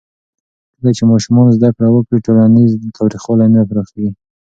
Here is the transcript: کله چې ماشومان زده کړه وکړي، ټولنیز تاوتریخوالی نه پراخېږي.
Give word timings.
کله 0.75 0.89
چې 0.97 1.03
ماشومان 1.11 1.47
زده 1.57 1.69
کړه 1.75 1.89
وکړي، 1.91 2.17
ټولنیز 2.25 2.71
تاوتریخوالی 2.95 3.47
نه 3.55 3.61
پراخېږي. 3.69 4.11